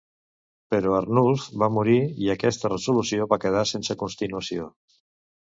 [0.75, 4.69] Però Arnulf va morir, i aquesta resolució va quedar sense continuació.